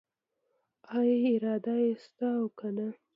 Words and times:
آیا 0.97 1.17
اراده 1.33 1.75
یې 1.83 1.91
شته 2.03 2.27
او 2.39 2.45
کنه؟ 2.59 2.87